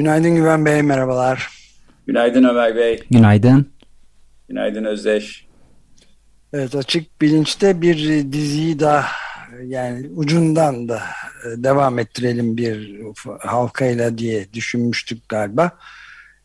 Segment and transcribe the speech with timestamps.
[0.00, 1.48] Günaydın Güven Bey, merhabalar.
[2.06, 3.02] Günaydın Ömer Bey.
[3.10, 3.70] Günaydın.
[4.48, 5.46] Günaydın Özdeş.
[6.52, 7.98] Evet, Açık Bilinç'te bir
[8.32, 9.06] diziyi daha
[9.64, 11.02] yani ucundan da
[11.56, 13.00] devam ettirelim bir
[13.40, 15.70] halkayla diye düşünmüştük galiba.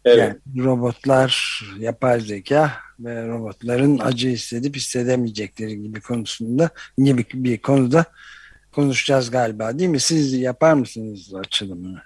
[0.06, 0.18] Evet.
[0.18, 8.06] Yani robotlar, yapay zeka ve robotların acı hissedip hissedemeyecekleri gibi konusunda gibi bir konuda
[8.76, 10.00] konuşacağız galiba değil mi?
[10.00, 12.02] Siz yapar mısınız açılımını?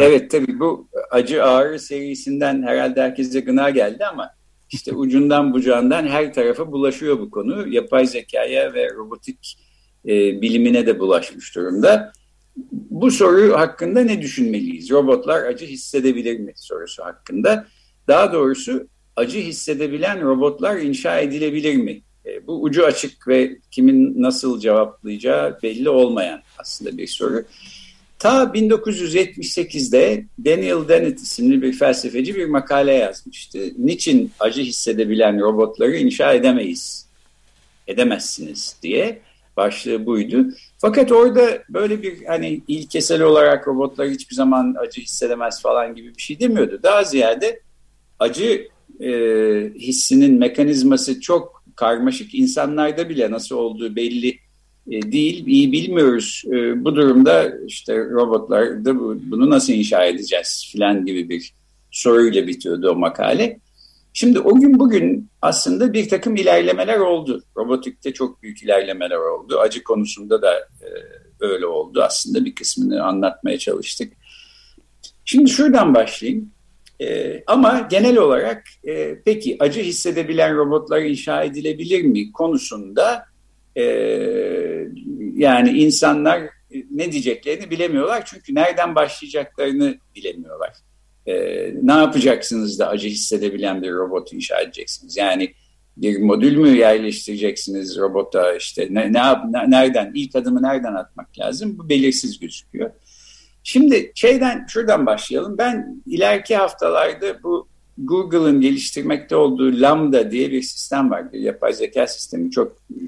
[0.00, 4.30] Evet tabii bu acı ağrı serisinden herhalde herkese gına geldi ama
[4.70, 7.68] işte ucundan bucağından her tarafa bulaşıyor bu konu.
[7.68, 9.58] Yapay zekaya ve robotik
[10.06, 12.12] e, bilimine de bulaşmış durumda.
[12.72, 14.90] Bu soru hakkında ne düşünmeliyiz?
[14.90, 17.66] Robotlar acı hissedebilir mi sorusu hakkında.
[18.08, 22.02] Daha doğrusu acı hissedebilen robotlar inşa edilebilir mi?
[22.28, 27.44] E, bu ucu açık ve kimin nasıl cevaplayacağı belli olmayan aslında bir soru.
[28.18, 33.58] Ta 1978'de Daniel Dennett isimli bir felsefeci bir makale yazmıştı.
[33.78, 37.06] Niçin acı hissedebilen robotları inşa edemeyiz,
[37.86, 39.20] edemezsiniz diye
[39.56, 40.46] başlığı buydu.
[40.78, 46.22] Fakat orada böyle bir hani ilkesel olarak robotlar hiçbir zaman acı hissedemez falan gibi bir
[46.22, 46.80] şey demiyordu.
[46.82, 47.60] Daha ziyade
[48.18, 48.68] acı
[49.00, 49.10] e,
[49.74, 52.34] hissinin mekanizması çok karmaşık.
[52.34, 54.38] insanlarda bile nasıl olduğu belli
[54.90, 56.42] e, değil, iyi bilmiyoruz.
[56.46, 61.52] E, bu durumda işte robotlarda bu, bunu nasıl inşa edeceğiz filan gibi bir
[61.90, 63.60] soruyla bitiyordu o makale.
[64.12, 67.42] Şimdi o gün bugün aslında bir takım ilerlemeler oldu.
[67.56, 69.58] Robotikte çok büyük ilerlemeler oldu.
[69.58, 70.88] Acı konusunda da e,
[71.40, 72.02] öyle oldu.
[72.02, 74.12] Aslında bir kısmını anlatmaya çalıştık.
[75.24, 76.50] Şimdi şuradan başlayayım.
[77.00, 83.24] E, ama genel olarak e, peki acı hissedebilen robotlar inşa edilebilir mi konusunda
[83.76, 83.82] e,
[85.34, 86.42] yani insanlar
[86.90, 88.24] ne diyeceklerini bilemiyorlar.
[88.26, 90.72] Çünkü nereden başlayacaklarını bilemiyorlar
[91.28, 91.34] e,
[91.82, 95.16] ne yapacaksınız da acı hissedebilen bir robot inşa edeceksiniz?
[95.16, 95.54] Yani
[95.96, 99.20] bir modül mü yerleştireceksiniz robota işte ne, ne,
[99.70, 101.78] nereden ilk adımı nereden atmak lazım?
[101.78, 102.90] Bu belirsiz gözüküyor.
[103.70, 105.58] Şimdi şeyden şuradan başlayalım.
[105.58, 107.68] Ben ileriki haftalarda bu
[107.98, 111.24] Google'ın geliştirmekte olduğu Lambda diye bir sistem var.
[111.32, 113.00] Yapay zeka sistemi çok e,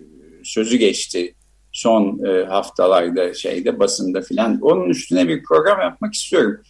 [0.42, 1.34] sözü geçti
[1.72, 4.60] son e, haftalarda şeyde basında filan.
[4.60, 6.60] Onun üstüne bir program yapmak istiyorum.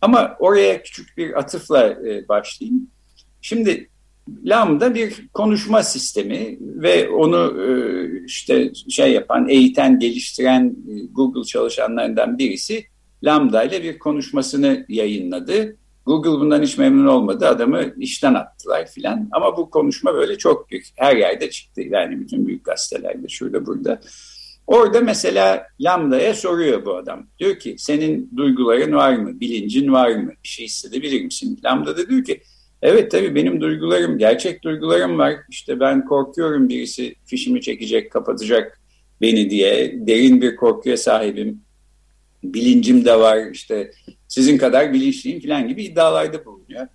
[0.00, 2.90] Ama oraya küçük bir atıfla e, başlayayım.
[3.42, 3.88] Şimdi
[4.44, 7.54] Lambda bir konuşma sistemi ve onu
[8.26, 10.76] işte şey yapan, eğiten, geliştiren
[11.12, 12.86] Google çalışanlarından birisi
[13.24, 15.76] Lambda ile bir konuşmasını yayınladı.
[16.06, 17.48] Google bundan hiç memnun olmadı.
[17.48, 19.28] Adamı işten attılar filan.
[19.32, 20.86] Ama bu konuşma böyle çok büyük.
[20.96, 21.80] Her yerde çıktı.
[21.80, 24.00] Yani bütün büyük gazetelerde şurada burada.
[24.66, 27.26] Orada mesela Lambda'ya soruyor bu adam.
[27.38, 29.40] Diyor ki senin duyguların var mı?
[29.40, 30.32] Bilincin var mı?
[30.44, 31.60] Bir şey hissedebilir misin?
[31.64, 32.40] Lambda da diyor ki
[32.82, 35.34] evet tabii benim duygularım, gerçek duygularım var.
[35.50, 38.80] İşte ben korkuyorum birisi fişimi çekecek, kapatacak
[39.20, 39.94] beni diye.
[40.06, 41.65] Derin bir korkuya sahibim.
[42.42, 43.90] Bilincim de var işte
[44.28, 46.86] sizin kadar bilinçliyim falan gibi iddialarda bulunuyor.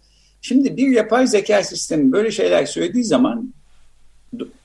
[0.41, 3.53] Şimdi bir yapay zeka sistemi böyle şeyler söylediği zaman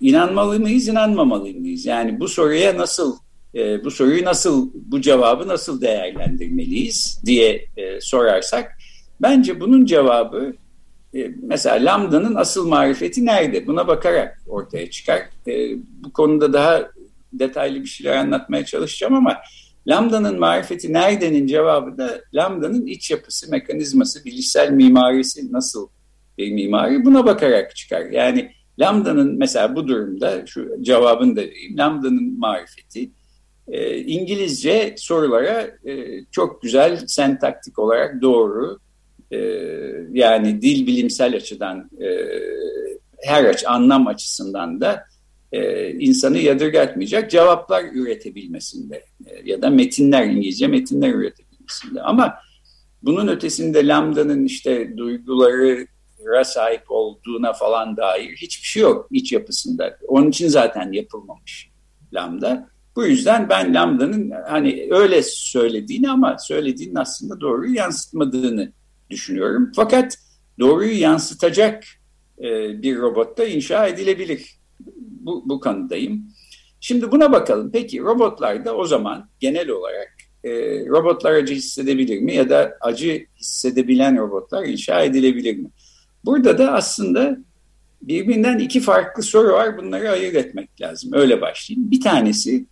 [0.01, 1.87] inanmalı mıyız, inanmamalı mıyız?
[1.87, 3.17] Yani bu soruya nasıl,
[3.55, 8.79] e, bu soruyu nasıl, bu cevabı nasıl değerlendirmeliyiz diye e, sorarsak,
[9.23, 10.55] bence bunun cevabı
[11.15, 13.67] e, mesela Lambda'nın asıl marifeti nerede?
[13.67, 15.23] Buna bakarak ortaya çıkar.
[16.05, 16.91] Bu konuda daha
[17.33, 19.37] detaylı bir şeyler anlatmaya çalışacağım ama
[19.89, 25.89] Lambda'nın marifeti neredenin cevabı da Lambda'nın iç yapısı, mekanizması, bilişsel mimarisi nasıl
[26.39, 28.07] bir mimari buna bakarak çıkar.
[28.11, 31.79] Yani Lambda'nın mesela bu durumda şu cevabını da vereyim.
[31.79, 33.11] Lambda'nın marifeti
[33.69, 38.79] e, İngilizce sorulara e, çok güzel sentaktik olarak doğru
[39.31, 39.39] e,
[40.13, 42.09] yani dil bilimsel açıdan e,
[43.23, 45.05] her aç anlam açısından da
[45.53, 52.35] e, insanı yadırgatmayacak cevaplar üretebilmesinde e, ya da metinler İngilizce metinler üretebilmesinde ama
[53.03, 55.87] bunun ötesinde Lambda'nın işte duyguları
[56.45, 59.99] sahip olduğuna falan dair hiçbir şey yok iç yapısında.
[60.09, 61.71] Onun için zaten yapılmamış
[62.13, 62.69] Lambda.
[62.97, 68.73] Bu yüzden ben Lambda'nın hani öyle söylediğini ama söylediğinin aslında doğruyu yansıtmadığını
[69.11, 69.73] düşünüyorum.
[69.77, 70.19] Fakat
[70.59, 71.85] doğruyu yansıtacak
[72.39, 74.57] e, bir robot da inşa edilebilir.
[75.27, 76.23] Bu, bu kanıdayım.
[76.81, 77.71] Şimdi buna bakalım.
[77.73, 80.51] Peki robotlarda o zaman genel olarak e,
[80.87, 85.69] robotlar acı hissedebilir mi ya da acı hissedebilen robotlar inşa edilebilir mi?
[86.25, 87.39] Burada da aslında
[88.03, 89.79] birbirinden iki farklı soru var.
[89.79, 91.11] Bunları ayırt etmek lazım.
[91.15, 91.91] Öyle başlayayım.
[91.91, 92.67] Bir tanesi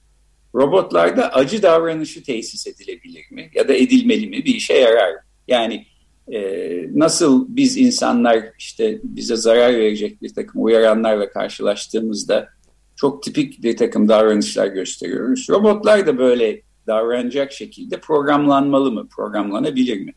[0.55, 3.51] robotlarda acı davranışı tesis edilebilir mi?
[3.55, 4.45] Ya da edilmeli mi?
[4.45, 5.21] Bir işe yarar mı?
[5.49, 5.87] Yani
[6.33, 6.41] e,
[6.95, 12.49] nasıl biz insanlar işte bize zarar verecek bir takım uyaranlarla karşılaştığımızda
[12.97, 15.47] çok tipik bir takım davranışlar gösteriyoruz.
[15.51, 19.09] Robotlar da böyle davranacak şekilde programlanmalı mı?
[19.17, 20.13] Programlanabilir mi?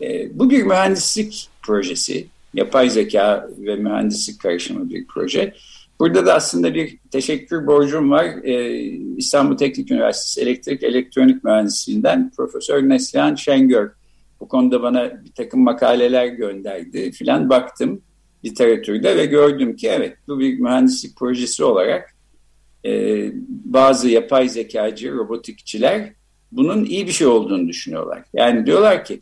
[0.00, 2.26] E, bu bir mühendislik projesi.
[2.54, 5.54] Yapay zeka ve mühendislik karışımı bir proje.
[6.00, 8.24] Burada da aslında bir teşekkür borcum var.
[8.44, 8.78] Ee,
[9.16, 13.90] İstanbul Teknik Üniversitesi Elektrik Elektronik Mühendisliğinden Profesör Neslihan Şengör
[14.42, 18.02] bu konuda bana bir takım makaleler gönderdi filan baktım
[18.44, 22.14] literatürde ve gördüm ki evet bu bir mühendislik projesi olarak
[22.84, 22.90] e,
[23.48, 26.12] bazı yapay zekacı, robotikçiler
[26.52, 28.24] bunun iyi bir şey olduğunu düşünüyorlar.
[28.34, 29.20] Yani diyorlar ki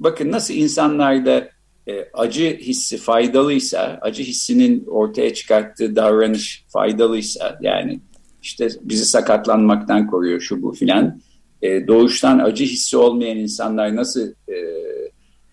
[0.00, 1.48] bakın nasıl insanlarda
[1.88, 8.00] e, acı hissi faydalıysa, acı hissinin ortaya çıkarttığı davranış faydalıysa yani
[8.42, 11.20] işte bizi sakatlanmaktan koruyor şu bu filan.
[11.66, 14.56] E, doğuştan acı hissi olmayan insanlar nasıl e,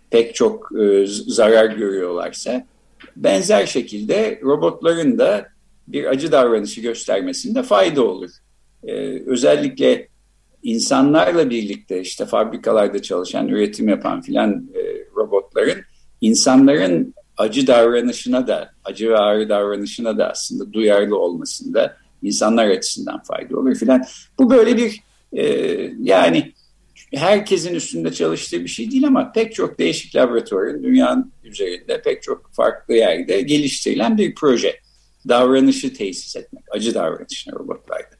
[0.09, 2.65] pek çok e, zarar görüyorlarsa
[3.15, 5.47] benzer şekilde robotların da
[5.87, 8.29] bir acı davranışı göstermesinde fayda olur.
[8.83, 8.93] E,
[9.25, 10.07] özellikle
[10.63, 14.81] insanlarla birlikte işte fabrikalarda çalışan, üretim yapan filan e,
[15.15, 15.81] robotların
[16.21, 23.57] insanların acı davranışına da, acı ve ağrı davranışına da aslında duyarlı olmasında insanlar açısından fayda
[23.57, 24.03] olur filan.
[24.39, 25.01] Bu böyle bir
[25.33, 25.43] e,
[25.99, 26.53] yani
[27.13, 32.53] herkesin üstünde çalıştığı bir şey değil ama pek çok değişik laboratuvarın dünyanın üzerinde pek çok
[32.53, 34.79] farklı yerde geliştirilen bir proje.
[35.29, 38.15] Davranışı tesis etmek, acı davranışını robotlarda.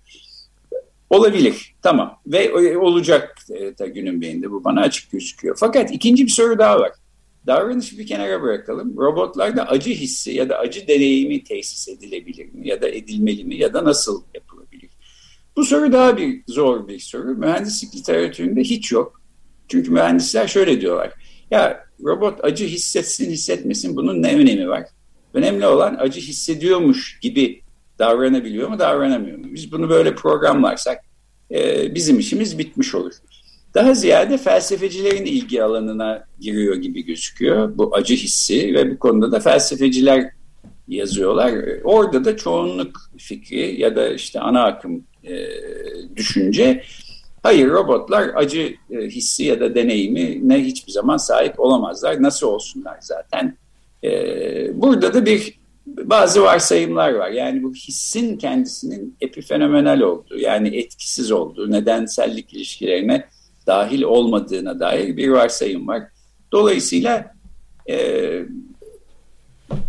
[1.10, 3.38] Olabilir, tamam ve olacak
[3.80, 5.56] da günün birinde bu bana açık gözüküyor.
[5.60, 6.92] Fakat ikinci bir soru daha var.
[7.48, 8.98] Davranışı bir kenara bırakalım.
[8.98, 12.68] Robotlarda acı hissi ya da acı deneyimi tesis edilebilir mi?
[12.68, 13.56] Ya da edilmeli mi?
[13.56, 14.63] Ya da nasıl yapılabilir?
[15.56, 17.36] Bu soru daha bir zor bir soru.
[17.36, 19.22] Mühendislik literatüründe hiç yok.
[19.68, 21.14] Çünkü mühendisler şöyle diyorlar.
[21.52, 24.84] Ya robot acı hissetsin hissetmesin bunun ne önemi var?
[25.34, 27.62] Önemli olan acı hissediyormuş gibi
[28.00, 29.46] davranabiliyor mu davranamıyor mu?
[29.50, 31.00] Biz bunu böyle programlarsak
[31.52, 33.14] e, bizim işimiz bitmiş olur
[33.74, 39.40] daha ziyade felsefecilerin ilgi alanına giriyor gibi gözüküyor bu acı hissi ve bu konuda da
[39.40, 40.32] felsefeciler
[40.88, 41.54] yazıyorlar.
[41.84, 45.36] Orada da çoğunluk fikri ya da işte ana akım e,
[46.16, 46.84] düşünce
[47.44, 52.22] hayır robotlar acı e, hissi ya da deneyimi ne hiçbir zaman sahip olamazlar.
[52.22, 53.58] Nasıl olsunlar zaten.
[54.04, 57.30] E, burada da bir bazı varsayımlar var.
[57.30, 63.26] Yani bu hissin kendisinin epifenomenal olduğu yani etkisiz olduğu nedensellik ilişkilerine
[63.68, 66.04] dahil olmadığına dair bir varsayım var.
[66.52, 67.34] Dolayısıyla
[67.90, 67.96] e,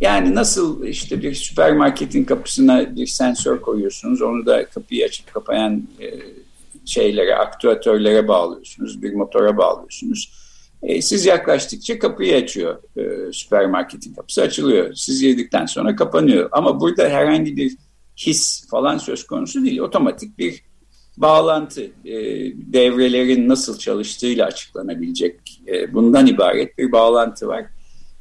[0.01, 6.07] yani nasıl işte bir süpermarketin kapısına bir sensör koyuyorsunuz, onu da kapıyı açıp kapayan e,
[6.85, 10.33] şeylere, aktüatörlere bağlıyorsunuz, bir motora bağlıyorsunuz.
[10.83, 14.95] E, siz yaklaştıkça kapıyı açıyor, e, süpermarketin kapısı açılıyor.
[14.95, 16.49] Siz girdikten sonra kapanıyor.
[16.53, 17.77] Ama burada herhangi bir
[18.17, 19.79] his falan söz konusu değil.
[19.79, 20.65] Otomatik bir
[21.17, 21.91] bağlantı
[22.73, 25.63] devrelerin nasıl çalıştığıyla açıklanabilecek
[25.93, 27.65] bundan ibaret bir bağlantı var.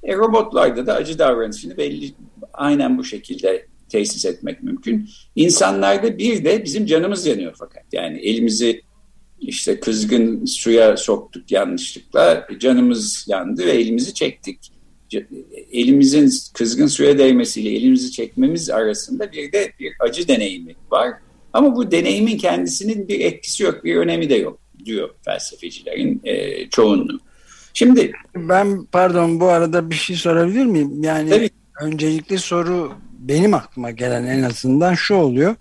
[0.03, 2.13] E, robotlarda da acı davranışını belli
[2.53, 5.09] aynen bu şekilde tesis etmek mümkün.
[5.35, 8.81] İnsanlarda bir de bizim canımız yanıyor fakat yani elimizi
[9.39, 14.73] işte kızgın suya soktuk yanlışlıkla canımız yandı ve elimizi çektik.
[15.71, 21.11] Elimizin kızgın suya değmesiyle elimizi çekmemiz arasında bir de bir acı deneyimi var.
[21.53, 27.19] Ama bu deneyimin kendisinin bir etkisi yok, bir önemi de yok diyor felsefecilerin e, çoğunluğu.
[27.73, 31.03] Şimdi ben pardon bu arada bir şey sorabilir miyim?
[31.03, 31.49] Yani tabii.
[31.81, 35.55] öncelikli soru benim aklıma gelen en azından şu oluyor.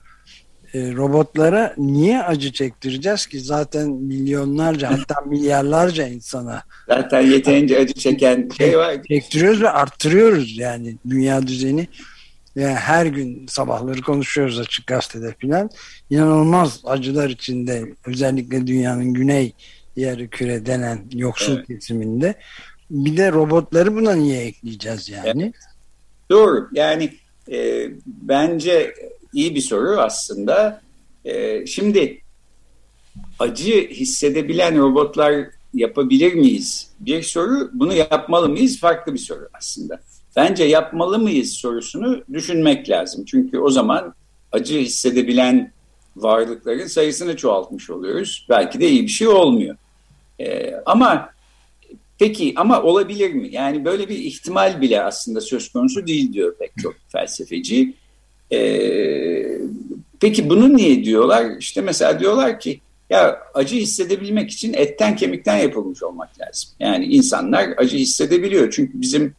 [0.75, 8.49] E, robotlara niye acı çektireceğiz ki zaten milyonlarca hatta milyarlarca insana zaten yeterince acı çeken
[8.59, 8.97] şey var.
[9.09, 11.89] Çektiriyoruz ve arttırıyoruz yani dünya düzeni
[12.57, 15.71] yani her gün sabahları konuşuyoruz açık gazetede filan.
[16.11, 19.53] İnanılmaz acılar içinde özellikle dünyanın güney
[19.97, 21.67] yarı küre denen yoksul evet.
[21.67, 22.35] kesiminde.
[22.91, 25.43] Bir de robotları buna niye ekleyeceğiz yani?
[25.43, 25.55] Evet.
[26.31, 26.69] Doğru.
[26.73, 27.13] Yani
[27.53, 28.95] e, bence
[29.33, 30.83] iyi bir soru aslında.
[31.25, 32.23] E, şimdi
[33.39, 36.91] acı hissedebilen robotlar yapabilir miyiz?
[37.01, 38.81] Bir soru, bunu yapmalı mıyız?
[38.81, 40.01] Farklı bir soru aslında.
[40.37, 43.25] Bence yapmalı mıyız sorusunu düşünmek lazım.
[43.25, 44.15] Çünkü o zaman
[44.53, 45.73] acı hissedebilen
[46.17, 48.47] varlıkların sayısını çoğaltmış oluyoruz.
[48.49, 49.77] Belki de iyi bir şey olmuyor.
[50.41, 51.31] Ee, ama
[52.19, 53.49] peki ama olabilir mi?
[53.53, 57.95] Yani böyle bir ihtimal bile aslında söz konusu değil diyor pek çok felsefeci.
[58.53, 59.59] Ee,
[60.21, 61.57] peki bunu niye diyorlar?
[61.59, 66.71] İşte mesela diyorlar ki ya acı hissedebilmek için etten kemikten yapılmış olmak lazım.
[66.81, 68.71] Yani insanlar acı hissedebiliyor.
[68.71, 69.35] Çünkü bizim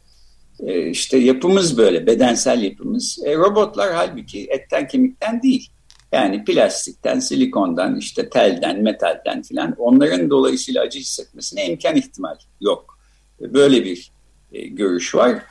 [0.60, 3.18] e, işte yapımız böyle, bedensel yapımız.
[3.24, 5.68] E, robotlar halbuki etten kemikten değil.
[6.14, 12.98] Yani plastikten, silikondan, işte telden, metalden filan onların dolayısıyla acı hissetmesine imkan ihtimal yok.
[13.40, 14.10] Böyle bir
[14.52, 15.42] e, görüş var.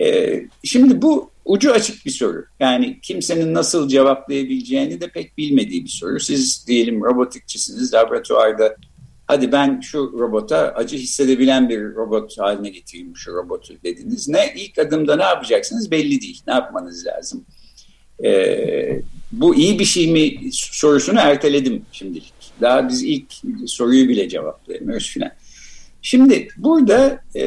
[0.00, 2.44] E, şimdi bu ucu açık bir soru.
[2.60, 6.20] Yani kimsenin nasıl cevaplayabileceğini de pek bilmediği bir soru.
[6.20, 8.76] Siz diyelim robotikçisiniz, laboratuvarda
[9.26, 14.28] hadi ben şu robota acı hissedebilen bir robot haline getireyim şu robotu dediniz.
[14.28, 16.42] Ne ilk adımda ne yapacaksınız belli değil.
[16.46, 17.44] Ne yapmanız lazım?
[18.24, 19.00] Ee,
[19.32, 22.32] bu iyi bir şey mi sorusunu erteledim şimdilik.
[22.60, 23.32] Daha biz ilk
[23.66, 25.30] soruyu bile cevaplayamıyoruz filan.
[26.02, 27.44] Şimdi burada e,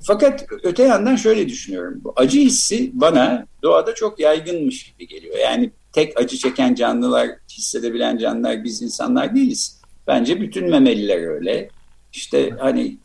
[0.00, 2.00] fakat öte yandan şöyle düşünüyorum.
[2.04, 5.38] Bu acı hissi bana doğada çok yaygınmış gibi geliyor.
[5.38, 9.80] Yani tek acı çeken canlılar, hissedebilen canlılar biz insanlar değiliz.
[10.06, 11.68] Bence bütün memeliler öyle.
[12.12, 12.96] İşte hani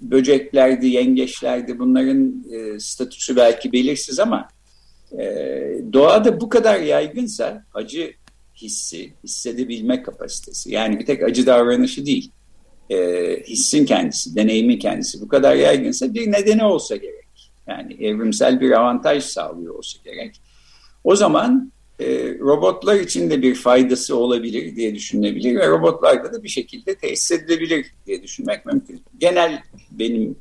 [0.00, 4.48] böceklerdi, yengeçlerdi bunların e, statüsü belki belirsiz ama
[5.18, 5.26] e,
[5.92, 8.14] doğada bu kadar yaygınsa acı
[8.56, 12.30] hissi, hissedebilme kapasitesi yani bir tek acı davranışı değil
[12.90, 12.96] e,
[13.46, 17.24] hissin kendisi, deneyimin kendisi bu kadar yaygınsa bir nedeni olsa gerek.
[17.66, 20.40] Yani evrimsel bir avantaj sağlıyor olsa gerek.
[21.04, 22.06] O zaman e,
[22.38, 27.86] robotlar için de bir faydası olabilir diye düşünülebilir ve robotlarda da bir şekilde tesis edilebilir
[28.06, 29.02] diye düşünmek mümkün.
[29.18, 30.36] Genel benim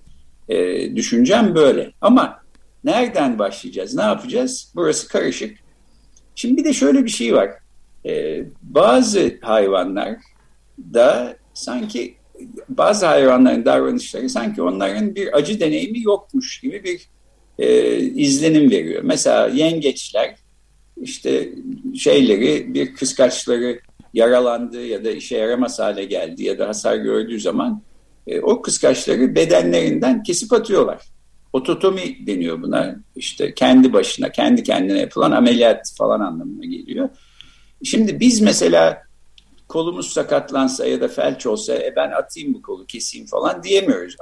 [0.50, 1.94] e, düşüncem böyle.
[2.02, 2.43] Ama
[2.84, 4.72] nereden başlayacağız, ne yapacağız?
[4.76, 5.58] Burası karışık.
[6.36, 7.50] Şimdi bir de şöyle bir şey var.
[8.06, 10.16] E, bazı hayvanlar
[10.94, 12.16] da sanki
[12.70, 17.10] bazı hayvanların davranışları sanki onların bir acı deneyimi yokmuş gibi bir
[17.60, 19.04] e, izlenim veriyor.
[19.04, 20.36] Mesela yengeçler
[21.02, 21.50] işte
[21.96, 23.80] şeyleri bir kıskaçları
[24.14, 27.82] yaralandı ya da işe yaramaz hale geldi ya da hasar gördüğü zaman
[28.28, 31.13] e, o kıskaçları bedenlerinden kesip atıyorlar.
[31.54, 32.96] Ototomi deniyor buna.
[33.16, 37.10] İşte kendi başına, kendi kendine yapılan ameliyat falan anlamına geliyor.
[37.84, 39.04] Şimdi biz mesela
[39.68, 44.16] kolumuz sakatlansa ya da felç olsa e ben atayım bu kolu keseyim falan diyemiyoruz.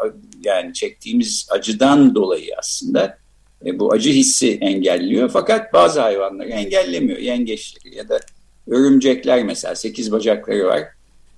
[0.43, 3.17] Yani çektiğimiz acıdan dolayı aslında
[3.65, 5.29] e, bu acı hissi engelliyor.
[5.29, 7.19] Fakat bazı hayvanları engellemiyor.
[7.19, 8.19] Yengeçleri ya da
[8.67, 10.83] örümcekler mesela sekiz bacakları var.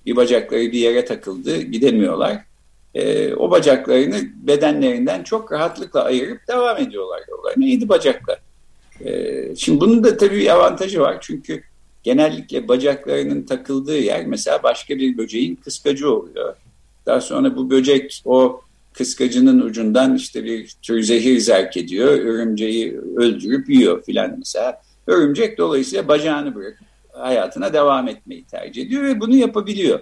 [0.06, 2.44] Bir bacakları bir yere takıldı gidemiyorlar.
[2.94, 7.64] E, o bacaklarını bedenlerinden çok rahatlıkla ayırıp devam ediyorlar yollarına.
[7.64, 8.36] Yedi bacakla.
[9.04, 11.18] E, şimdi bunun da tabii avantajı var.
[11.20, 11.62] Çünkü
[12.02, 16.56] genellikle bacaklarının takıldığı yer mesela başka bir böceğin kıskacı oluyor.
[17.06, 18.60] Daha sonra bu böcek o
[18.92, 22.08] kıskacının ucundan işte bir tür zehir zerk ediyor.
[22.08, 24.82] Örümceği öldürüp yiyor filan mesela.
[25.06, 30.00] Örümcek dolayısıyla bacağını bırakıp hayatına devam etmeyi tercih ediyor ve bunu yapabiliyor.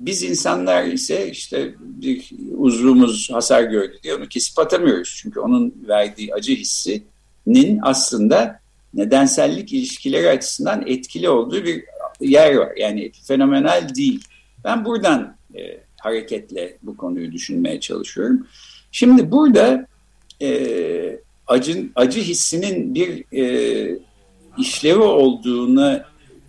[0.00, 5.18] Biz insanlar ise işte bir uzvumuz hasar gördü diye onu kesip atamıyoruz.
[5.22, 8.60] Çünkü onun verdiği acı hissinin aslında
[8.94, 11.84] nedensellik ilişkileri açısından etkili olduğu bir
[12.20, 12.72] yer var.
[12.76, 14.24] Yani fenomenal değil.
[14.64, 18.46] Ben buradan e, hareketle bu konuyu düşünmeye çalışıyorum.
[18.92, 19.86] Şimdi burada
[20.42, 23.98] e, acı, acı hissinin bir e,
[24.58, 26.00] işlevi olduğunu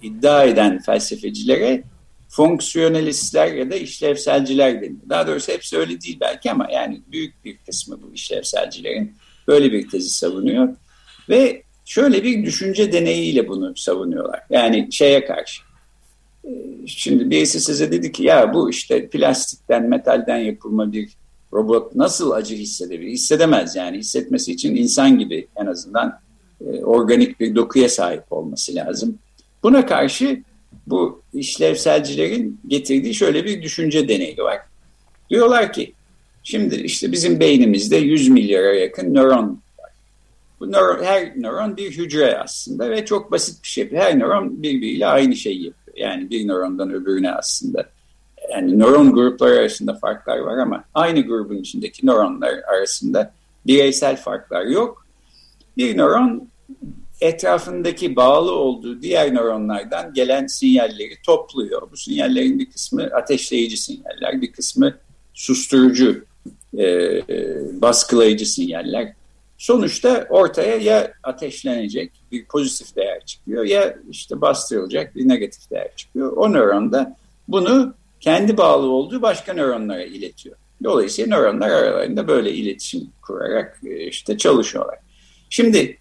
[0.02, 1.84] iddia eden felsefecilere
[2.32, 5.10] fonksiyonelistler ya da işlevselciler deniyor.
[5.10, 9.14] Daha doğrusu hepsi öyle değil belki ama yani büyük bir kısmı bu işlevselcilerin
[9.48, 10.76] böyle bir tezi savunuyor.
[11.30, 14.40] Ve şöyle bir düşünce deneyiyle bunu savunuyorlar.
[14.50, 15.62] Yani şeye karşı.
[16.46, 16.50] Ee,
[16.88, 21.10] şimdi birisi size dedi ki ya bu işte plastikten, metalden yapılma bir
[21.54, 23.12] robot nasıl acı hissedebilir?
[23.12, 23.98] Hissedemez yani.
[23.98, 26.20] Hissetmesi için insan gibi en azından
[26.62, 29.20] e, organik bir dokuya sahip olması lazım.
[29.64, 30.44] Buna karşı
[30.88, 34.58] bu işlevselcilerin getirdiği şöyle bir düşünce deneyi var.
[35.30, 35.94] Diyorlar ki
[36.44, 39.62] şimdi işte bizim beynimizde 100 milyara yakın nöron
[40.62, 43.92] bu nöron, her nöron bir hücre aslında ve çok basit bir şey.
[43.92, 45.98] Her nöron birbiriyle aynı şeyi yapıyor.
[45.98, 47.86] Yani bir nörondan öbürüne aslında.
[48.52, 53.34] Yani nöron grupları arasında farklar var ama aynı grubun içindeki nöronlar arasında
[53.68, 55.06] bireysel farklar yok.
[55.78, 56.48] Bir nöron
[57.22, 61.92] etrafındaki bağlı olduğu diğer nöronlardan gelen sinyalleri topluyor.
[61.92, 64.98] Bu sinyallerin bir kısmı ateşleyici sinyaller, bir kısmı
[65.34, 66.26] susturucu,
[66.78, 67.22] e,
[67.82, 69.14] baskılayıcı sinyaller.
[69.58, 76.32] Sonuçta ortaya ya ateşlenecek bir pozitif değer çıkıyor ya işte bastırılacak bir negatif değer çıkıyor.
[76.38, 80.56] O nöron da bunu kendi bağlı olduğu başka nöronlara iletiyor.
[80.84, 84.98] Dolayısıyla nöronlar aralarında böyle iletişim kurarak e, işte çalışıyorlar.
[85.50, 85.98] Şimdi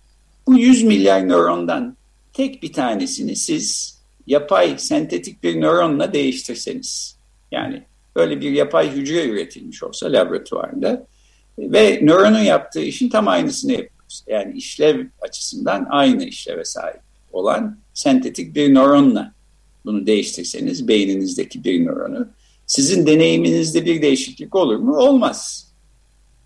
[0.51, 1.97] bu 100 milyar nörondan
[2.33, 7.19] tek bir tanesini siz yapay sentetik bir nöronla değiştirseniz
[7.53, 7.83] yani
[8.17, 11.07] böyle bir yapay hücre üretilmiş olsa laboratuvarda
[11.59, 14.25] ve nöronun yaptığı işin tam aynısını yapıyoruz.
[14.27, 17.01] Yani işlev açısından aynı işleve sahip
[17.33, 19.33] olan sentetik bir nöronla
[19.85, 22.29] bunu değiştirseniz beyninizdeki bir nöronu
[22.67, 24.97] sizin deneyiminizde bir değişiklik olur mu?
[24.97, 25.69] Olmaz.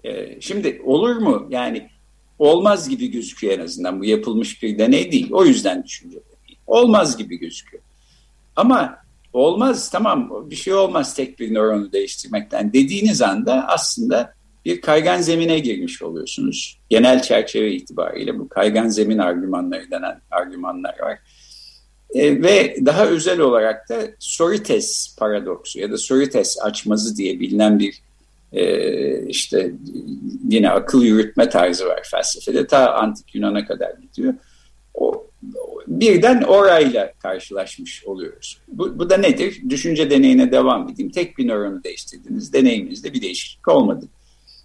[0.04, 1.46] Ee, şimdi olur mu?
[1.50, 1.93] Yani
[2.38, 4.00] olmaz gibi gözüküyor en azından.
[4.00, 5.28] Bu yapılmış bir deney değil.
[5.32, 6.58] O yüzden düşünce değil.
[6.66, 7.82] Olmaz gibi gözüküyor.
[8.56, 8.98] Ama
[9.32, 15.58] olmaz tamam bir şey olmaz tek bir nöronu değiştirmekten dediğiniz anda aslında bir kaygan zemine
[15.58, 16.80] girmiş oluyorsunuz.
[16.90, 21.18] Genel çerçeve itibariyle bu kaygan zemin argümanları denen argümanlar var.
[22.14, 28.03] E, ve daha özel olarak da Sorites paradoksu ya da Sorites açmazı diye bilinen bir
[29.28, 29.72] işte
[30.48, 32.66] yine akıl yürütme tarzı var felsefede.
[32.66, 34.34] Ta antik Yunan'a kadar gidiyor.
[34.94, 35.26] O,
[35.86, 38.58] birden orayla karşılaşmış oluyoruz.
[38.68, 39.62] Bu, bu da nedir?
[39.68, 41.10] Düşünce deneyine devam edeyim.
[41.10, 42.52] Tek bir nöronu değiştirdiniz.
[42.52, 44.06] Deneyiminizde bir değişiklik olmadı.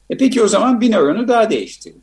[0.09, 2.01] E peki o zaman bir nöronu daha değiştirin.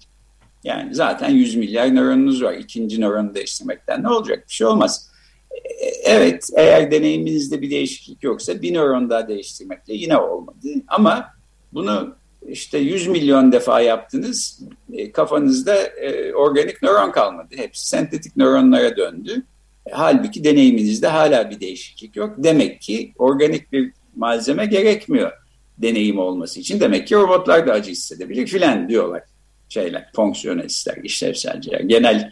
[0.64, 2.54] Yani zaten 100 milyar nöronunuz var.
[2.54, 4.44] İkinci nöronu değiştirmekten ne olacak?
[4.48, 5.10] Bir şey olmaz.
[5.50, 10.68] E, evet eğer deneyiminizde bir değişiklik yoksa bir nöron daha değiştirmekle yine olmadı.
[10.88, 11.35] Ama
[11.72, 12.16] bunu
[12.48, 14.60] işte 100 milyon defa yaptınız.
[14.92, 17.48] E, kafanızda e, organik nöron kalmadı.
[17.56, 19.42] Hepsi sentetik nöronlara döndü.
[19.86, 22.34] E, halbuki deneyiminizde hala bir değişiklik yok.
[22.38, 25.32] Demek ki organik bir malzeme gerekmiyor
[25.78, 26.80] deneyim olması için.
[26.80, 29.22] Demek ki robotlar da acı hissedebilir filan diyorlar
[29.68, 31.80] şeyler, fonksiyonelistler, işlevselciler.
[31.80, 32.30] Genel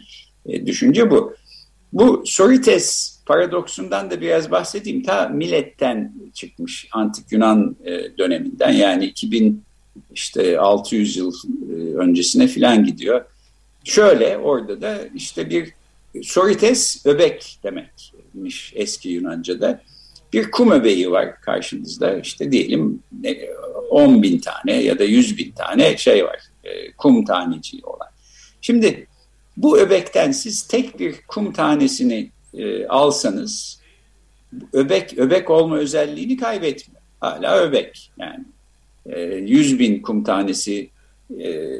[0.65, 1.35] düşünce bu.
[1.93, 5.03] Bu Sorites paradoksundan da biraz bahsedeyim.
[5.03, 9.63] Ta Milet'ten çıkmış antik Yunan e, döneminden yani 2000
[10.13, 11.33] işte 600 yıl
[11.69, 13.25] e, öncesine filan gidiyor.
[13.83, 15.73] Şöyle orada da işte bir
[16.23, 19.81] Sorites öbek demekmiş eski Yunanca'da.
[20.33, 23.03] Bir kum öbeği var karşınızda işte diyelim
[23.89, 28.07] 10 bin tane ya da 100 bin tane şey var e, kum taneciği olan.
[28.61, 29.07] Şimdi
[29.57, 33.79] bu öbekten siz tek bir kum tanesini e, alsanız
[34.73, 37.01] öbek öbek olma özelliğini kaybetmiyor.
[37.19, 38.45] Hala öbek yani
[39.05, 40.89] e, 100 bin kum tanesi
[41.39, 41.71] e,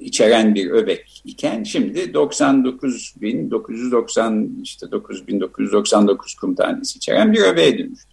[0.00, 8.10] içeren bir öbek iken şimdi 99.990 işte 9.999 kum tanesi içeren bir öbeğe dönüştü.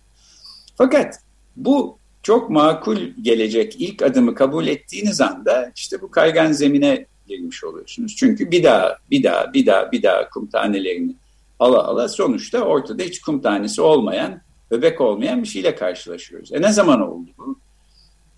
[0.76, 1.16] Fakat
[1.56, 8.16] bu çok makul gelecek ilk adımı kabul ettiğiniz anda işte bu kaygan zemine girmiş oluyorsunuz.
[8.16, 11.16] Çünkü bir daha, bir daha, bir daha, bir daha kum tanelerini
[11.60, 14.42] ala ala sonuçta ortada hiç kum tanesi olmayan,
[14.72, 16.54] öbek olmayan bir şeyle karşılaşıyoruz.
[16.54, 17.60] E ne zaman oldu bu?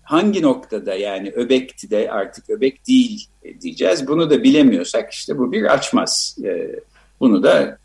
[0.02, 3.26] Hangi noktada yani öbekti de artık öbek değil
[3.60, 4.08] diyeceğiz.
[4.08, 6.36] Bunu da bilemiyorsak işte bu bir açmaz.
[6.44, 6.80] E,
[7.20, 7.78] bunu da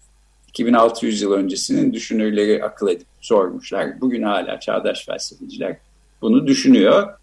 [0.49, 4.01] 2600 yıl öncesinin düşünürleri akıl edip sormuşlar.
[4.01, 5.77] Bugün hala çağdaş felsefeciler
[6.21, 7.13] bunu düşünüyor.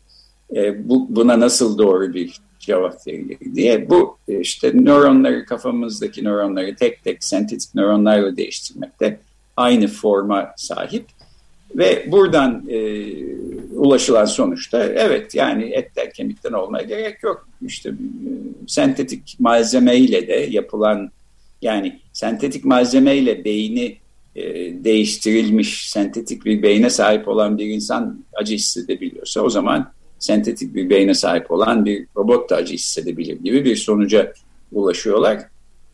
[0.56, 3.90] E, bu, buna nasıl doğru bir cevap verilir diye.
[3.90, 9.18] Bu e, işte nöronları kafamızdaki nöronları tek tek sentetik nöronlarla değiştirmekte
[9.56, 11.04] aynı forma sahip.
[11.76, 13.06] Ve buradan e,
[13.74, 17.48] ulaşılan sonuçta evet yani etten kemikten olmaya gerek yok.
[17.66, 17.94] İşte e,
[18.66, 21.10] sentetik malzemeyle de yapılan
[21.62, 23.96] yani sentetik malzemeyle beyni
[24.36, 24.44] e,
[24.84, 31.14] değiştirilmiş sentetik bir beyne sahip olan bir insan acı hissedebiliyorsa o zaman sentetik bir beyne
[31.14, 34.32] sahip olan bir robot da acı hissedebilir gibi bir sonuca
[34.72, 35.42] ulaşıyorlar.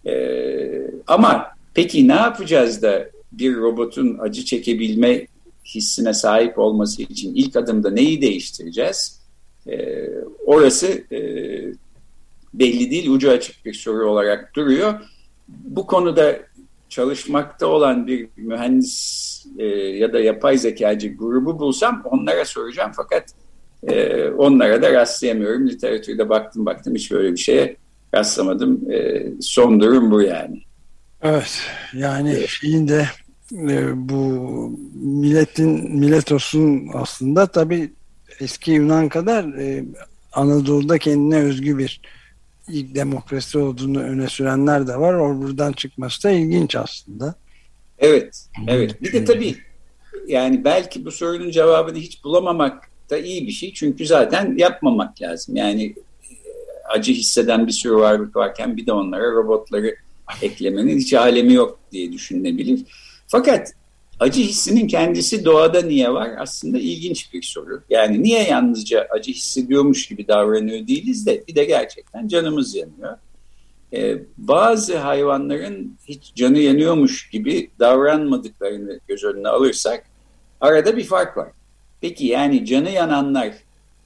[0.07, 5.27] Ee, ama peki ne yapacağız da bir robotun acı çekebilme
[5.65, 9.21] hissine sahip olması için ilk adımda neyi değiştireceğiz?
[9.67, 10.09] Ee,
[10.47, 11.19] orası e,
[12.55, 14.95] belli değil, ucu açık bir soru olarak duruyor.
[15.49, 16.39] Bu konuda
[16.89, 23.25] çalışmakta olan bir mühendis e, ya da yapay zekacı grubu bulsam onlara soracağım fakat
[23.87, 25.69] e, onlara da rastlayamıyorum.
[25.69, 27.77] Literatürde baktım baktım hiç böyle bir şeye
[28.15, 28.93] rastlamadım.
[28.93, 30.63] E, son durum bu yani.
[31.23, 31.61] Evet
[31.95, 32.49] yani evet.
[32.49, 33.07] şeyin de
[33.53, 34.23] e, bu
[34.95, 37.93] milletin Miletos'un aslında tabi
[38.41, 39.85] eski Yunan kadar e,
[40.33, 42.01] Anadolu'da kendine özgü bir
[42.69, 45.15] ilk demokrasi olduğunu öne sürenler de var.
[45.15, 47.35] O buradan çıkması da ilginç aslında.
[47.99, 49.03] Evet, evet.
[49.03, 49.57] Bir de tabii
[50.27, 53.73] yani belki bu sorunun cevabını hiç bulamamak da iyi bir şey.
[53.73, 55.57] Çünkü zaten yapmamak lazım.
[55.57, 55.95] Yani e,
[56.89, 59.97] acı hisseden bir sürü varlık varken bir de onlara robotları
[60.43, 62.81] eklemenin hiç alemi yok diye düşünülebilir.
[63.27, 63.73] Fakat
[64.21, 66.31] acı hissinin kendisi doğada niye var?
[66.39, 67.83] Aslında ilginç bir soru.
[67.91, 73.17] Yani niye yalnızca acı hissediyormuş gibi davranıyor değiliz de bir de gerçekten canımız yanıyor.
[73.93, 80.05] Ee, bazı hayvanların hiç canı yanıyormuş gibi davranmadıklarını göz önüne alırsak
[80.61, 81.49] arada bir fark var.
[82.01, 83.53] Peki yani canı yananlar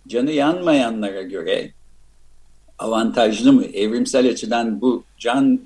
[0.09, 1.71] canı yanmayanlara göre
[2.79, 3.65] avantajlı mı?
[3.65, 5.61] Evrimsel açıdan bu can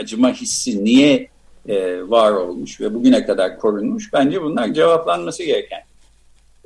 [0.00, 1.28] acıma hissi niye
[1.68, 4.12] e, var olmuş ve bugüne kadar korunmuş?
[4.12, 5.80] Bence bunlar cevaplanması gereken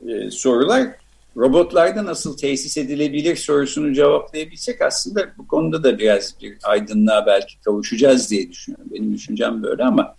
[0.09, 0.89] e, sorular.
[1.37, 8.31] Robotlarda nasıl tesis edilebilir sorusunu cevaplayabilsek aslında bu konuda da biraz bir aydınlığa belki kavuşacağız
[8.31, 8.87] diye düşünüyorum.
[8.95, 10.17] Benim düşüncem böyle ama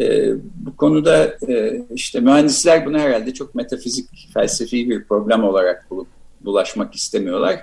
[0.00, 6.08] e, bu konuda e, işte mühendisler bunu herhalde çok metafizik, felsefi bir problem olarak bulup
[6.40, 7.60] bulaşmak istemiyorlar.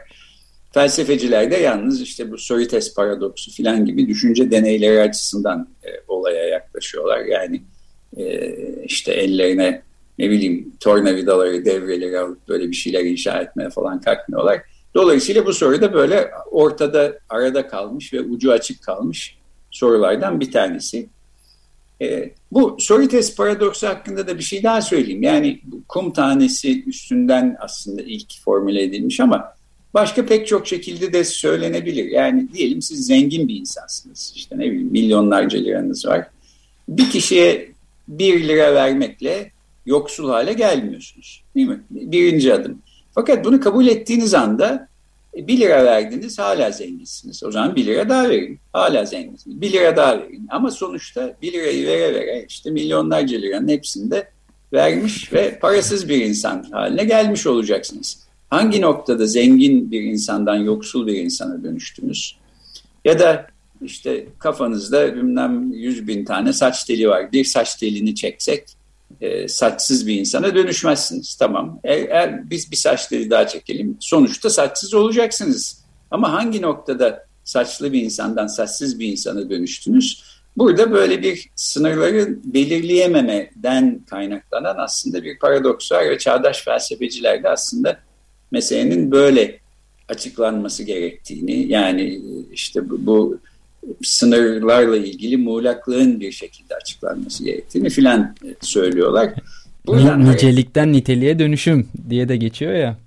[0.71, 7.19] Felsefeciler de yalnız işte bu Sorites paradoksu filan gibi düşünce deneyleri açısından e, olaya yaklaşıyorlar.
[7.19, 7.61] Yani
[8.17, 9.81] e, işte ellerine
[10.19, 14.61] ne bileyim tornavidaları, devreleri alıp böyle bir şeyler inşa etmeye falan kalkmıyorlar.
[14.95, 19.37] Dolayısıyla bu soru da böyle ortada, arada kalmış ve ucu açık kalmış
[19.71, 21.09] sorulardan bir tanesi.
[22.01, 25.23] E, bu Sorites paradoksu hakkında da bir şey daha söyleyeyim.
[25.23, 29.53] Yani kum tanesi üstünden aslında ilk formüle edilmiş ama
[29.93, 32.05] başka pek çok şekilde de söylenebilir.
[32.05, 34.33] Yani diyelim siz zengin bir insansınız.
[34.35, 36.27] İşte ne bileyim milyonlarca liranız var.
[36.89, 37.71] Bir kişiye
[38.07, 39.51] bir lira vermekle
[39.85, 41.43] yoksul hale gelmiyorsunuz.
[41.55, 41.79] Değil mi?
[41.89, 42.81] Birinci adım.
[43.11, 44.88] Fakat bunu kabul ettiğiniz anda
[45.35, 47.43] 1 e, lira verdiniz hala zenginsiniz.
[47.43, 48.59] O zaman 1 lira daha verin.
[48.73, 49.61] Hala zenginsiniz.
[49.61, 50.47] 1 lira daha verin.
[50.49, 54.29] Ama sonuçta 1 lirayı vere vere işte milyonlarca liranın hepsini de
[54.73, 58.19] vermiş ve parasız bir insan haline gelmiş olacaksınız.
[58.49, 62.35] Hangi noktada zengin bir insandan yoksul bir insana dönüştünüz?
[63.05, 63.47] Ya da
[63.81, 67.31] işte kafanızda bilmem 100 bin tane saç teli var.
[67.31, 68.63] Bir saç telini çeksek
[69.21, 71.35] e, saçsız bir insana dönüşmezsiniz.
[71.35, 71.79] Tamam.
[71.83, 75.83] Eğer, eğer biz bir saçları daha çekelim sonuçta saçsız olacaksınız.
[76.11, 80.23] Ama hangi noktada saçlı bir insandan saçsız bir insana dönüştünüz?
[80.57, 87.99] Burada böyle bir sınırları belirleyememeden kaynaklanan aslında bir paradoks var ve çağdaş felsefeciler de aslında
[88.51, 89.59] meselenin böyle
[90.09, 93.39] açıklanması gerektiğini yani işte bu, bu
[94.03, 99.33] sınırlarla ilgili muğlaklığın bir şekilde açıklanması gerektiğini filan söylüyorlar.
[99.87, 102.97] Buradan Nicelikten niteliğe dönüşüm diye de geçiyor ya.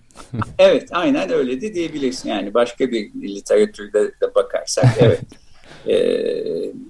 [0.58, 2.28] evet aynen öyle de diyebilirsin.
[2.28, 5.20] Yani başka bir literatürde de bakarsak evet.
[5.88, 5.96] e,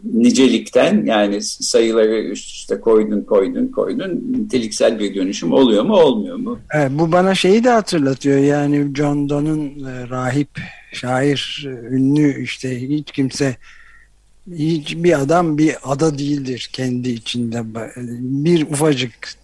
[0.04, 6.58] nicelikten yani sayıları üst üste koydun koydun koydun niteliksel bir dönüşüm oluyor mu olmuyor mu?
[6.74, 10.48] Evet, bu bana şeyi de hatırlatıyor yani John Donne'un e, rahip
[10.92, 13.56] şair ünlü işte hiç kimse
[14.50, 17.62] hiç bir adam bir ada değildir kendi içinde.
[18.44, 19.34] Bir ufacık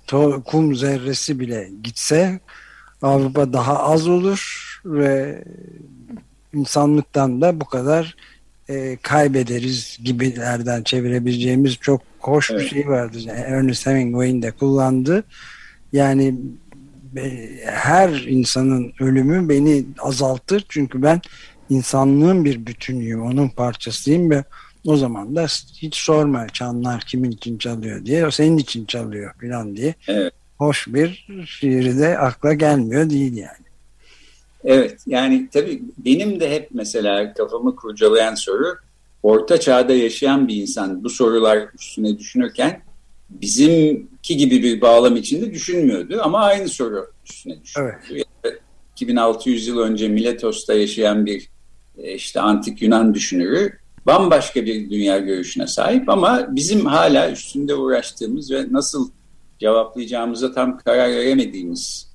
[0.45, 2.41] kum zerresi bile gitse
[3.03, 5.45] Avrupa daha az olur ve
[6.55, 8.17] insanlıktan da bu kadar
[8.69, 12.61] e, kaybederiz gibilerden çevirebileceğimiz çok hoş evet.
[12.61, 13.19] bir şey vardı.
[13.21, 15.25] Yani Ernest Hemingway'in de kullandığı.
[15.93, 16.35] Yani
[17.65, 21.21] her insanın ölümü beni azaltır çünkü ben
[21.71, 24.45] insanlığın bir bütünüyüm, onun parçasıyım ve
[24.87, 28.27] o zaman da hiç sorma çanlar kimin için çalıyor diye.
[28.27, 29.95] O senin için çalıyor falan diye.
[30.09, 30.33] Evet.
[30.59, 33.68] Hoş bir şiiri de akla gelmiyor değil yani.
[34.69, 38.77] Evet yani tabii benim de hep mesela kafamı kurcalayan soru
[39.23, 42.81] orta çağda yaşayan bir insan bu sorular üstüne düşünürken
[43.31, 47.99] bizimki gibi bir bağlam içinde düşünmüyordu ama aynı soru üstüne düşünüyordu.
[48.45, 48.61] Evet.
[48.93, 51.49] 2600 yıl önce Miletos'ta yaşayan bir
[51.99, 53.73] e, işte antik Yunan düşünürü
[54.07, 59.11] bambaşka bir dünya görüşüne sahip ama bizim hala üstünde uğraştığımız ve nasıl
[59.59, 62.08] cevaplayacağımıza tam karar veremediğimiz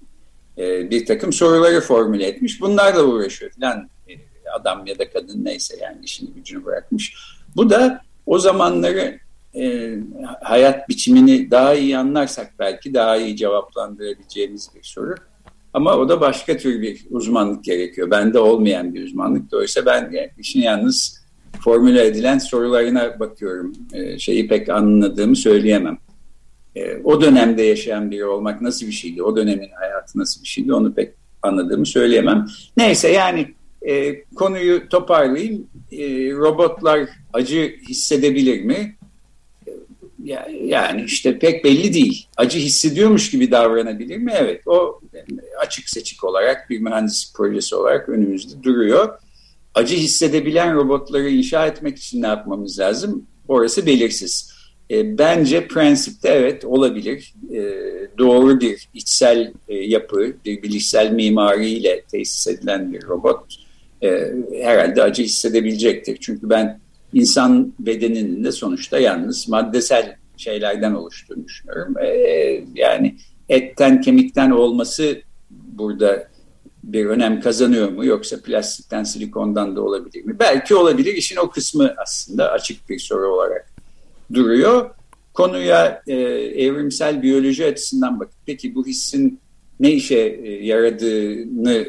[0.58, 2.62] e, bir takım soruları formüle etmiş.
[2.62, 4.14] Bunlarla uğraşıyor falan e,
[4.60, 7.16] adam ya da kadın neyse yani işini gücünü bırakmış.
[7.56, 9.20] Bu da o zamanları
[9.56, 9.94] e,
[10.42, 15.16] hayat biçimini daha iyi anlarsak belki daha iyi cevaplandırabileceğimiz bir soru.
[15.74, 18.12] Ama o da başka tür bir uzmanlık gerekiyor.
[18.12, 19.52] Bende olmayan bir uzmanlık.
[19.52, 21.24] Dolayısıyla ben yani işin yalnız
[21.64, 23.74] formüle edilen sorularına bakıyorum.
[23.94, 25.98] E, şeyi pek anladığımı söyleyemem.
[26.76, 29.24] E, o dönemde yaşayan biri olmak nasıl bir şeydi?
[29.24, 30.74] O dönemin hayatı nasıl bir şeydi?
[30.74, 32.48] Onu pek anladığımı söyleyemem.
[32.78, 33.48] Neyse yani
[33.82, 35.68] e, konuyu toparlayayım.
[35.92, 38.96] E, robotlar acı hissedebilir mi?
[40.64, 42.28] Yani işte pek belli değil.
[42.38, 44.34] Acı hissediyormuş gibi davranabilir mi?
[44.36, 44.68] Evet.
[44.68, 45.02] O
[45.60, 49.18] açık seçik olarak bir mühendislik projesi olarak önümüzde duruyor.
[49.76, 53.26] Acı hissedebilen robotları inşa etmek için ne yapmamız lazım?
[53.48, 54.53] Orası belirsiz.
[54.92, 57.34] E, bence prensipte evet olabilir.
[57.54, 57.62] E,
[58.18, 63.56] doğru bir içsel e, yapı, bir bilişsel mimariyle tesis edilen bir robot
[64.04, 66.18] e, herhalde acı hissedebilecektir.
[66.22, 66.80] Çünkü ben
[67.14, 71.96] insan bedeninin de sonuçta yalnız maddesel şeylerden oluştuğunu düşünüyorum.
[71.98, 72.08] E,
[72.76, 73.16] yani
[73.50, 76.28] etten kemikten olması burada
[76.84, 80.40] bir önem kazanıyor mu yoksa plastikten silikondan da olabilir mi?
[80.40, 81.14] Belki olabilir.
[81.14, 83.73] İşin o kısmı aslında açık bir soru olarak
[84.34, 84.90] duruyor.
[85.34, 86.14] Konuya e,
[86.66, 89.40] evrimsel biyoloji açısından bakıp peki bu hissin
[89.80, 91.86] ne işe e, yaradığını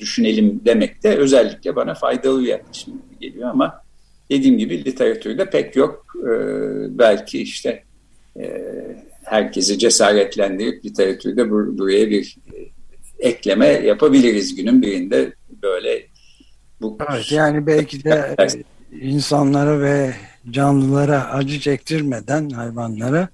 [0.00, 3.82] düşünelim demek de özellikle bana faydalı bir yaklaşım geliyor ama
[4.30, 6.06] dediğim gibi literatürde pek yok.
[6.24, 6.32] E,
[6.98, 7.84] belki işte
[8.40, 8.64] e,
[9.24, 12.58] herkesi cesaretlendirip literatürde bur buraya bir e,
[13.28, 16.06] ekleme yapabiliriz günün birinde böyle
[16.80, 18.36] bu evet, yani belki de
[19.00, 20.14] insanlara ve
[20.50, 23.28] canlılara acı çektirmeden hayvanlara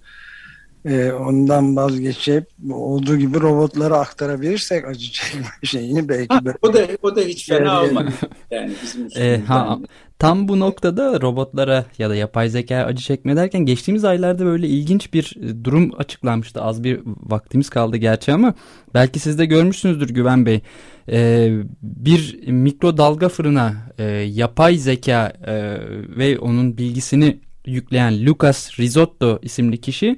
[0.85, 7.17] e, ondan vazgeçip olduğu gibi robotlara aktarabilirsek acı çekme şeyini belki ha, o da o
[7.17, 8.05] da hiç fena olmaz.
[8.51, 9.79] Yani bizim e, ha,
[10.19, 15.15] tam bu noktada robotlara ya da yapay zeka acı çekme derken geçtiğimiz aylarda böyle ilginç
[15.15, 16.63] bir e, durum açıklanmıştı.
[16.63, 18.55] Az bir vaktimiz kaldı gerçi ama
[18.95, 20.61] belki siz de görmüşsünüzdür Güven Bey.
[21.09, 25.79] Ee, bir mikrodalga fırına e, yapay zeka e,
[26.17, 30.17] ve onun bilgisini yükleyen Lucas Risotto isimli kişi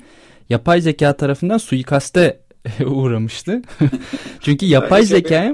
[0.48, 2.40] yapay zeka tarafından suikaste
[2.86, 3.62] uğramıştı.
[4.40, 5.52] Çünkü yapay zeka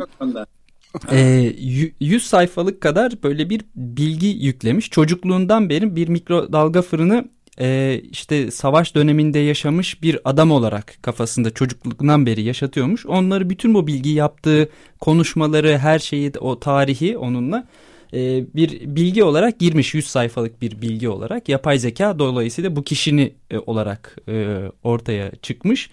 [1.10, 1.52] e,
[2.00, 4.90] 100 sayfalık kadar böyle bir bilgi yüklemiş.
[4.90, 7.24] Çocukluğundan beri bir mikrodalga fırını
[7.60, 13.06] e, işte savaş döneminde yaşamış bir adam olarak kafasında çocukluktan beri yaşatıyormuş.
[13.06, 14.68] Onları bütün bu bilgi yaptığı
[15.00, 17.66] konuşmaları her şeyi o tarihi onunla
[18.14, 23.32] e, bir bilgi olarak girmiş 100 sayfalık bir bilgi olarak yapay zeka dolayısıyla bu kişini
[23.50, 25.90] e, olarak e, ortaya çıkmış.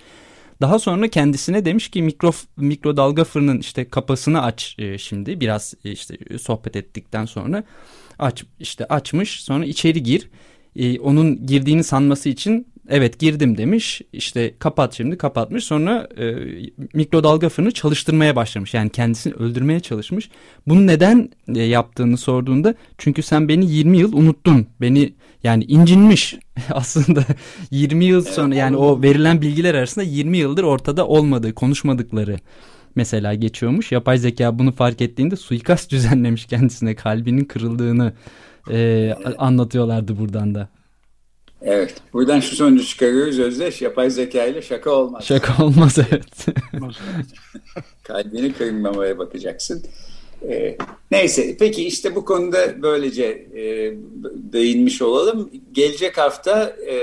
[0.61, 5.91] Daha sonra kendisine demiş ki mikro mikrodalga fırının işte kapasını aç e, şimdi biraz e,
[5.91, 7.63] işte sohbet ettikten sonra
[8.19, 10.29] aç işte açmış sonra içeri gir.
[10.75, 14.01] E, onun girdiğini sanması için Evet girdim demiş.
[14.13, 15.63] İşte kapat şimdi kapatmış.
[15.63, 16.35] Sonra e,
[16.93, 18.73] mikrodalga fırını çalıştırmaya başlamış.
[18.73, 20.29] Yani kendisini öldürmeye çalışmış.
[20.67, 24.67] Bunu neden e, yaptığını sorduğunda çünkü sen beni 20 yıl unuttun.
[24.81, 26.35] Beni yani incinmiş.
[26.71, 27.25] Aslında
[27.71, 32.37] 20 yıl sonra yani o verilen bilgiler arasında 20 yıldır ortada olmadığı konuşmadıkları
[32.95, 33.91] mesela geçiyormuş.
[33.91, 36.95] Yapay zeka bunu fark ettiğinde suikast düzenlemiş kendisine.
[36.95, 38.13] Kalbinin kırıldığını
[38.71, 40.69] e, anlatıyorlardı buradan da.
[41.61, 41.95] Evet.
[42.13, 43.81] Buradan şu sonucu çıkarıyoruz Özdeş.
[43.81, 45.25] Yapay zeka ile şaka olmaz.
[45.25, 46.45] Şaka olmaz evet.
[48.03, 49.83] Kalbini kırmamaya bakacaksın.
[50.49, 50.77] Ee,
[51.11, 53.23] neyse peki işte bu konuda böylece
[53.55, 53.93] e,
[54.53, 55.49] değinmiş olalım.
[55.71, 56.95] Gelecek hafta e,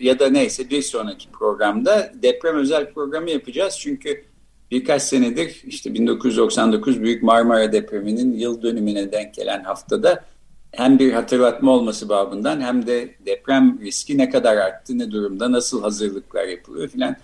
[0.00, 3.78] ya da neyse bir sonraki programda deprem özel programı yapacağız.
[3.78, 4.24] Çünkü
[4.70, 10.24] birkaç senedir işte 1999 Büyük Marmara depreminin yıl dönümüne denk gelen haftada
[10.72, 15.82] hem bir hatırlatma olması babından hem de deprem riski ne kadar arttı, ne durumda, nasıl
[15.82, 17.16] hazırlıklar yapılıyor filan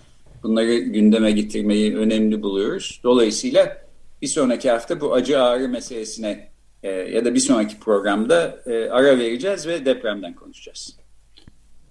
[0.43, 3.01] bunları gündeme getirmeyi önemli buluyoruz.
[3.05, 3.77] Dolayısıyla
[4.23, 6.49] bir sonraki hafta bu acı ağrı meselesine
[6.83, 10.97] e, ya da bir sonraki programda e, ara vereceğiz ve depremden konuşacağız.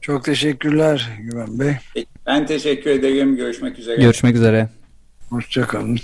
[0.01, 2.05] Çok teşekkürler Güven Bey.
[2.25, 3.35] Ben teşekkür ederim.
[3.35, 4.01] Görüşmek üzere.
[4.01, 4.69] Görüşmek üzere.
[5.29, 5.99] Hoşçakalın.